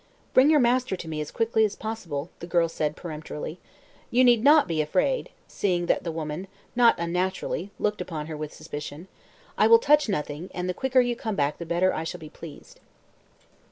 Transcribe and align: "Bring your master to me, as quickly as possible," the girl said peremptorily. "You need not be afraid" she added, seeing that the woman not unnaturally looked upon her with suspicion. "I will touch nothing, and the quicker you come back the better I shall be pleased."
"Bring 0.33 0.49
your 0.49 0.59
master 0.59 0.95
to 0.95 1.07
me, 1.07 1.21
as 1.21 1.29
quickly 1.29 1.63
as 1.63 1.75
possible," 1.75 2.31
the 2.39 2.47
girl 2.47 2.67
said 2.67 2.95
peremptorily. 2.95 3.59
"You 4.09 4.23
need 4.23 4.43
not 4.43 4.67
be 4.67 4.81
afraid" 4.81 5.25
she 5.27 5.27
added, 5.27 5.29
seeing 5.47 5.85
that 5.85 6.03
the 6.03 6.11
woman 6.11 6.47
not 6.75 6.97
unnaturally 6.97 7.69
looked 7.77 8.01
upon 8.01 8.25
her 8.25 8.35
with 8.35 8.51
suspicion. 8.51 9.09
"I 9.59 9.67
will 9.67 9.77
touch 9.77 10.09
nothing, 10.09 10.49
and 10.55 10.67
the 10.67 10.73
quicker 10.73 11.01
you 11.01 11.15
come 11.15 11.35
back 11.35 11.59
the 11.59 11.67
better 11.67 11.93
I 11.93 12.03
shall 12.03 12.19
be 12.19 12.29
pleased." 12.29 12.79